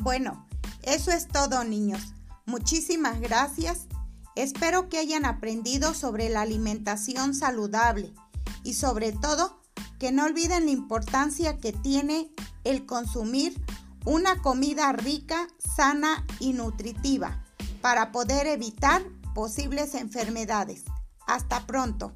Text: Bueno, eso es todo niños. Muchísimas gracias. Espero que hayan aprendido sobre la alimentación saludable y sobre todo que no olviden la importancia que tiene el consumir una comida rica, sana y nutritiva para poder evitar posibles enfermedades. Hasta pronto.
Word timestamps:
Bueno, 0.00 0.46
eso 0.82 1.10
es 1.10 1.26
todo 1.26 1.64
niños. 1.64 2.14
Muchísimas 2.44 3.18
gracias. 3.20 3.86
Espero 4.34 4.90
que 4.90 4.98
hayan 4.98 5.24
aprendido 5.24 5.94
sobre 5.94 6.28
la 6.28 6.42
alimentación 6.42 7.34
saludable 7.34 8.12
y 8.62 8.74
sobre 8.74 9.12
todo 9.12 9.58
que 9.98 10.12
no 10.12 10.24
olviden 10.24 10.66
la 10.66 10.70
importancia 10.70 11.56
que 11.58 11.72
tiene 11.72 12.30
el 12.64 12.84
consumir 12.84 13.58
una 14.04 14.42
comida 14.42 14.92
rica, 14.92 15.48
sana 15.58 16.26
y 16.40 16.52
nutritiva 16.52 17.42
para 17.80 18.12
poder 18.12 18.46
evitar 18.46 19.02
posibles 19.34 19.94
enfermedades. 19.94 20.84
Hasta 21.26 21.66
pronto. 21.66 22.12